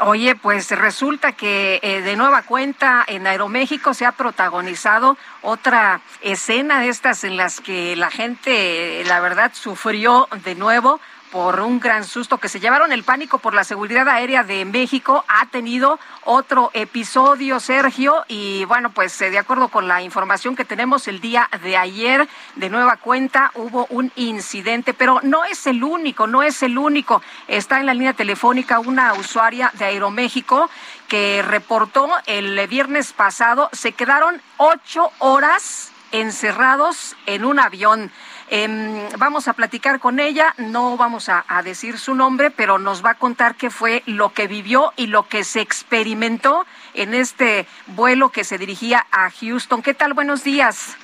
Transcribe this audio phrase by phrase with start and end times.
[0.00, 6.80] Oye, pues resulta que eh, de nueva cuenta en Aeroméxico se ha protagonizado otra escena
[6.80, 12.04] de estas en las que la gente, la verdad, sufrió de nuevo por un gran
[12.04, 16.70] susto que se llevaron el pánico por la seguridad aérea de México ha tenido otro
[16.74, 21.48] episodio, Sergio, y bueno, pues eh, de acuerdo con la información que tenemos el día
[21.62, 26.62] de ayer, de nueva cuenta hubo un incidente, pero no es el único, no es
[26.62, 27.22] el único.
[27.48, 30.70] Está en la línea telefónica una usuaria de Aeroméxico
[31.08, 38.10] que reportó el viernes pasado, se quedaron ocho horas encerrados en un avión.
[38.48, 43.04] Eh, vamos a platicar con ella, no vamos a, a, decir su nombre, pero nos
[43.04, 47.66] va a contar qué fue lo que vivió y lo que se experimentó en este
[47.88, 49.82] vuelo que se dirigía a Houston.
[49.82, 50.14] ¿Qué tal?
[50.14, 50.96] Buenos días.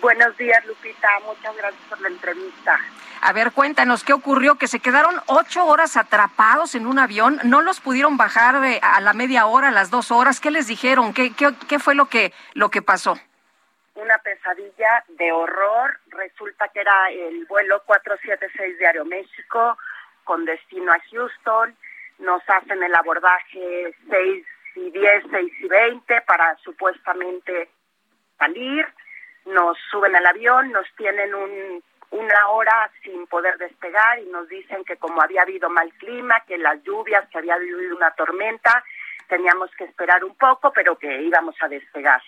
[0.00, 1.08] Buenos días, Lupita.
[1.24, 2.78] Muchas gracias por la entrevista.
[3.22, 4.56] A ver, cuéntanos, ¿qué ocurrió?
[4.56, 9.00] Que se quedaron ocho horas atrapados en un avión, no los pudieron bajar de, a
[9.00, 10.40] la media hora, a las dos horas.
[10.40, 11.14] ¿Qué les dijeron?
[11.14, 13.18] ¿Qué, qué, qué fue lo que, lo que pasó?
[13.96, 15.98] Una pesadilla de horror.
[16.08, 19.76] Resulta que era el vuelo 476 de Aeroméxico
[20.24, 21.76] con destino a Houston.
[22.18, 27.68] Nos hacen el abordaje 6 y 10, 6 y 20 para supuestamente
[28.38, 28.86] salir.
[29.46, 34.84] Nos suben al avión, nos tienen un, una hora sin poder despegar y nos dicen
[34.84, 38.84] que como había habido mal clima, que las lluvias, que había habido una tormenta,
[39.28, 42.22] teníamos que esperar un poco, pero que íbamos a despegar.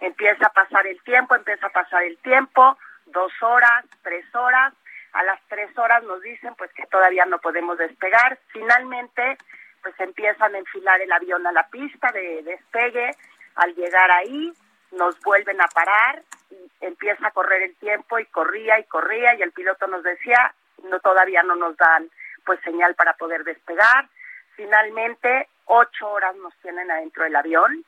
[0.00, 4.72] Empieza a pasar el tiempo, empieza a pasar el tiempo, dos horas, tres horas.
[5.12, 8.38] A las tres horas nos dicen pues que todavía no podemos despegar.
[8.48, 9.36] Finalmente,
[9.82, 13.10] pues empiezan a enfilar el avión a la pista de despegue.
[13.56, 14.52] Al llegar ahí,
[14.92, 19.42] nos vuelven a parar y empieza a correr el tiempo y corría y corría y
[19.42, 22.08] el piloto nos decía, no todavía no nos dan
[22.44, 24.08] pues señal para poder despegar.
[24.56, 27.84] Finalmente, ocho horas nos tienen adentro del avión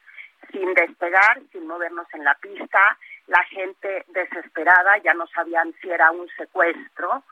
[0.51, 6.11] sin despegar, sin movernos en la pista, la gente desesperada, ya no sabían si era
[6.11, 7.23] un secuestro,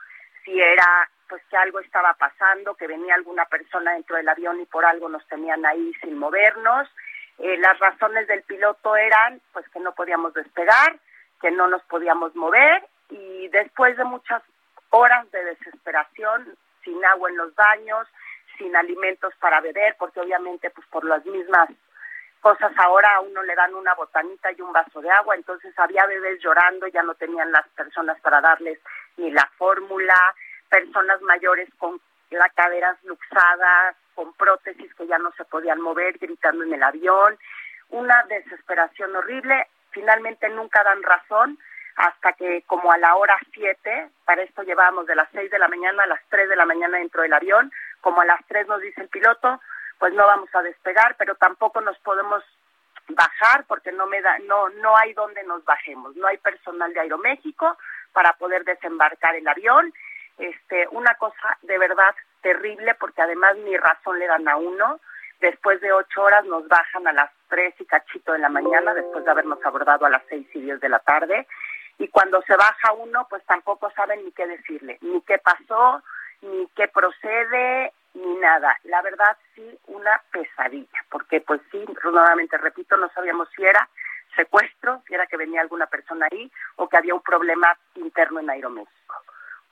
[0.43, 4.65] si era pues que algo estaba pasando, que venía alguna persona dentro del avión y
[4.65, 6.89] por algo nos tenían ahí sin movernos.
[7.39, 10.99] Eh, las razones del piloto eran pues que no podíamos despegar,
[11.39, 14.43] que no nos podíamos mover y después de muchas
[14.89, 18.07] horas de desesperación, sin agua en los baños,
[18.57, 21.69] sin alimentos para beber, porque obviamente pues por las mismas
[22.41, 26.05] cosas ahora a uno le dan una botanita y un vaso de agua, entonces había
[26.07, 28.79] bebés llorando, ya no tenían las personas para darles
[29.17, 30.15] ni la fórmula,
[30.69, 32.01] personas mayores con
[32.31, 37.37] las caderas luxadas, con prótesis que ya no se podían mover, gritando en el avión,
[37.89, 41.59] una desesperación horrible, finalmente nunca dan razón
[41.95, 45.67] hasta que como a la hora 7, para esto llevábamos de las 6 de la
[45.67, 48.81] mañana a las 3 de la mañana dentro del avión, como a las 3 nos
[48.81, 49.59] dice el piloto,
[50.01, 52.43] pues no vamos a despegar, pero tampoco nos podemos
[53.09, 57.01] bajar porque no me da no no hay donde nos bajemos, no hay personal de
[57.01, 57.77] Aeroméxico
[58.11, 59.93] para poder desembarcar el avión.
[60.39, 64.99] Este, una cosa de verdad terrible porque además ni razón le dan a uno.
[65.39, 69.23] Después de ocho horas nos bajan a las tres y cachito de la mañana después
[69.23, 71.47] de habernos abordado a las seis y diez de la tarde.
[71.99, 76.01] Y cuando se baja uno, pues tampoco saben ni qué decirle, ni qué pasó,
[76.41, 78.77] ni qué procede, ni nada.
[78.83, 83.87] La verdad sí, una pesadilla, porque pues sí, nuevamente repito, no sabíamos si era
[84.35, 88.49] secuestro, si era que venía alguna persona ahí o que había un problema interno en
[88.49, 89.15] Aeroméxico.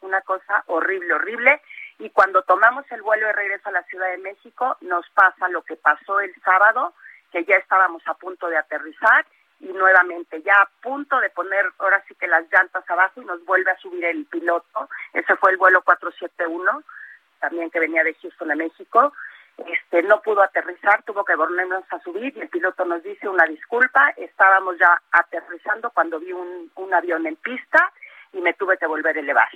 [0.02, 1.62] Una cosa horrible, horrible.
[1.98, 5.62] Y cuando tomamos el vuelo de regreso a la Ciudad de México, nos pasa lo
[5.64, 6.94] que pasó el sábado,
[7.32, 9.26] que ya estábamos a punto de aterrizar
[9.59, 13.44] y nuevamente ya a punto de poner ahora sí que las llantas abajo y nos
[13.46, 14.90] vuelve a subir el piloto.
[15.14, 16.84] Ese fue el vuelo 471
[17.40, 19.14] también que venía de Houston a México,
[19.66, 23.46] este, no pudo aterrizar, tuvo que volvernos a subir y el piloto nos dice una
[23.46, 27.91] disculpa, estábamos ya aterrizando cuando vi un, un avión en pista
[28.32, 29.50] y me tuve que volver a elevar.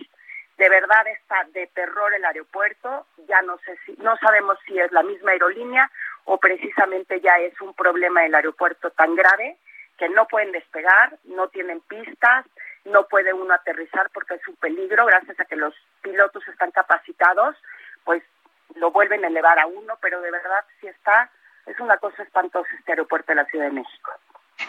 [0.57, 4.91] De verdad está de terror el aeropuerto, ya no sé si, no sabemos si es
[4.91, 5.89] la misma aerolínea
[6.25, 9.57] o precisamente ya es un problema del aeropuerto tan grave
[9.97, 12.45] que no pueden despegar, no tienen pistas,
[12.85, 17.55] no puede uno aterrizar porque es un peligro, gracias a que los pilotos están capacitados,
[18.03, 18.23] pues
[18.75, 21.29] lo vuelven a elevar a uno, pero de verdad sí está,
[21.65, 24.11] es una cosa espantosa este aeropuerto de la Ciudad de México.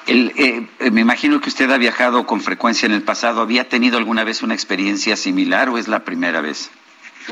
[0.06, 3.40] El, eh, me imagino que usted ha viajado con frecuencia en el pasado.
[3.40, 6.70] ¿Había tenido alguna vez una experiencia similar o es la primera vez?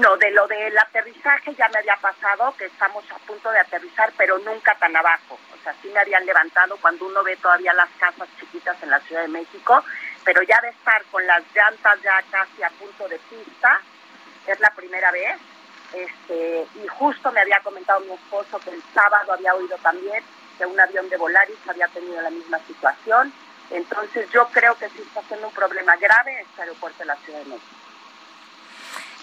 [0.00, 4.10] No, de lo del aterrizaje ya me había pasado, que estamos a punto de aterrizar,
[4.16, 5.38] pero nunca tan abajo.
[5.54, 9.00] O sea, sí me habían levantado cuando uno ve todavía las casas chiquitas en la
[9.00, 9.84] Ciudad de México,
[10.24, 13.80] pero ya de estar con las llantas ya casi a punto de pista,
[14.46, 15.38] es la primera vez.
[15.92, 20.24] Este, y justo me había comentado mi esposo que el sábado había oído también
[20.56, 23.32] que un avión de Volaris había tenido la misma situación.
[23.70, 27.38] Entonces yo creo que sí está siendo un problema grave este aeropuerto de la Ciudad
[27.40, 27.81] de México.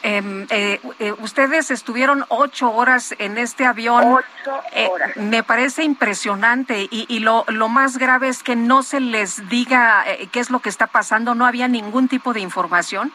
[0.02, 4.14] Em, eh, eh, ustedes estuvieron ocho horas en este avión.
[4.14, 5.16] Ocho Eh, horas.
[5.18, 10.04] me parece impresionante y, y lo, lo más grave es que no se les diga
[10.08, 11.36] eh, qué es lo que está pasando.
[11.36, 13.12] No había ningún tipo de información.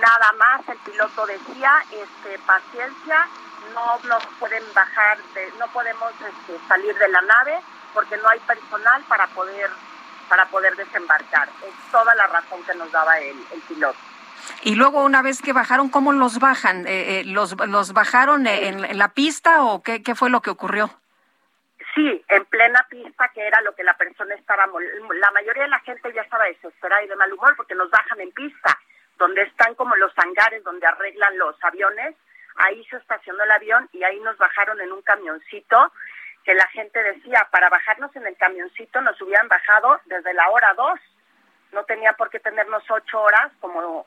[0.00, 3.26] Nada más el piloto decía, este, paciencia,
[3.74, 7.60] no nos pueden bajar, de, no podemos este, salir de la nave
[7.94, 9.70] porque no hay personal para poder
[10.28, 11.48] para poder desembarcar.
[11.62, 13.98] Es toda la razón que nos daba el, el piloto.
[14.62, 16.86] Y luego, una vez que bajaron, ¿cómo los bajan?
[16.86, 20.50] Eh, eh, los, ¿Los bajaron eh, en, la pista o qué, qué fue lo que
[20.50, 20.90] ocurrió?
[21.94, 25.80] Sí, en plena pista, que era lo que la persona estaba, la mayoría de la
[25.80, 28.78] gente ya estaba desesperada y de mal humor porque nos bajan en pista,
[29.18, 32.14] donde están como los hangares donde arreglan los aviones,
[32.56, 35.92] ahí se estacionó el avión y ahí nos bajaron en un camioncito
[36.44, 40.74] que la gente decía, para bajarnos en el camioncito nos hubieran bajado desde la hora
[40.74, 40.98] dos,
[41.72, 44.06] no tenía por qué tenernos ocho horas, como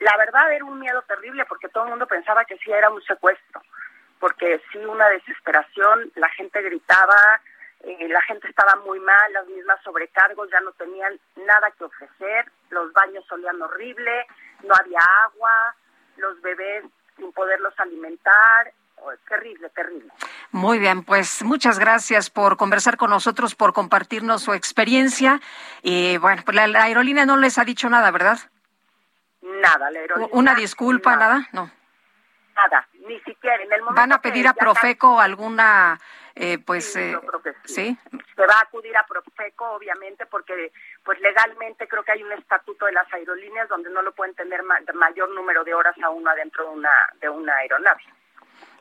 [0.00, 3.02] la verdad era un miedo terrible porque todo el mundo pensaba que sí era un
[3.02, 3.62] secuestro
[4.24, 7.42] porque sí una desesperación, la gente gritaba,
[7.80, 12.50] eh, la gente estaba muy mal, las mismas sobrecargos ya no tenían nada que ofrecer,
[12.70, 14.26] los baños olían horrible,
[14.62, 15.74] no había agua,
[16.16, 16.84] los bebés
[17.16, 20.10] sin poderlos alimentar, oh, terrible, terrible.
[20.52, 25.42] Muy bien, pues muchas gracias por conversar con nosotros, por compartirnos su experiencia.
[25.82, 28.38] Y bueno, pues la, la aerolínea no les ha dicho nada, ¿verdad?
[29.64, 31.70] Nada, la aerolínea, Una disculpa, nada, no.
[32.54, 35.98] Nada, ni siquiera en el momento ¿Van a pedir a Profeco alguna,
[36.36, 37.74] eh, pues, Sí, eh, yo creo que sí.
[37.74, 37.98] sí?
[38.36, 40.72] se va a acudir a Profeco, obviamente, porque
[41.04, 44.62] pues legalmente creo que hay un estatuto de las aerolíneas donde no lo pueden tener
[44.62, 46.90] ma- mayor número de horas a uno adentro de una,
[47.20, 48.02] de una aeronave.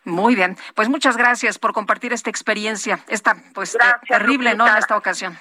[0.05, 4.67] Muy bien, pues muchas gracias por compartir esta experiencia, esta pues Gracias, terrible, ¿no?
[4.67, 5.37] En esta ocasión.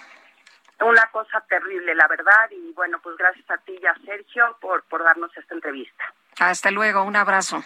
[0.84, 4.82] Una cosa terrible, la verdad, y bueno, pues gracias a ti y a Sergio por,
[4.84, 6.12] por darnos esta entrevista.
[6.38, 7.62] Hasta luego, un abrazo.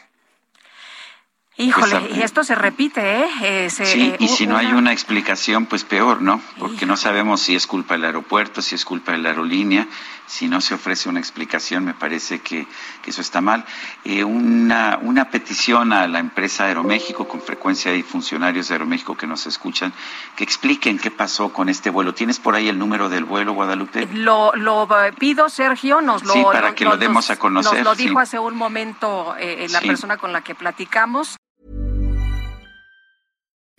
[1.58, 3.29] Híjole, Pues, y esto se repite, ¿eh?
[3.43, 6.41] Eh, se- Sí, eh, y si no hay una- explicación, pues peor, ¿no?
[6.58, 9.87] Porque no sabemos si es culpa del aeropuerto, si es culpa de la aerolínea.
[10.26, 12.67] Si no se ofrece una explicación, me parece que,
[13.00, 13.64] que eso está mal.
[14.05, 19.26] Eh, una, una petición a la empresa Aeroméxico, con frecuencia hay funcionarios de Aeroméxico que
[19.29, 19.93] nos escuchan,
[20.35, 22.12] que expliquen qué pasó con este vuelo.
[22.12, 24.06] ¿Tienes por ahí el número del vuelo, Guadalupe?
[24.12, 24.88] Lo, lo
[25.19, 28.23] pido, Sergio, nos lo, Sí, para que lo demos a conocer, Nos lo dijo sí.
[28.23, 29.87] hace un momento eh, la Sí.
[29.87, 31.37] persona con la que platicamos.